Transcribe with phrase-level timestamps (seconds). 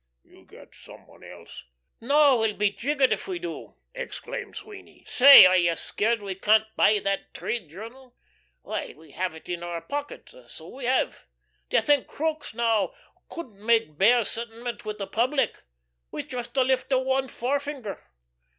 [0.23, 1.63] You get some one else."
[1.99, 5.05] "No, we'll be jiggered if we do," exclaimed Sweeny.
[5.07, 8.15] "Say, are ye scared we can't buy that trade journal?
[8.63, 11.27] Why, we have it in our pocket, so we have.
[11.69, 12.95] D'ye think Crookes, now,
[13.29, 15.61] couldn't make Bear sentiment with the public,
[16.09, 18.03] with just the lift o' one forefinger?